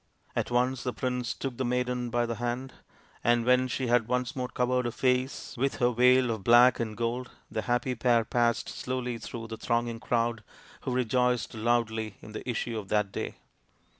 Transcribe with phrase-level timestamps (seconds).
[0.35, 2.73] At once the prince took the maiden by the hand,
[3.23, 6.97] and when she had once more covered her face with her veil of black and
[6.97, 10.43] gold the THE PRINCE WONDERFUL 171 happy pair passed slowly through the thronging crowd,
[10.85, 13.35] who rejoiced loudly in the issue of that day.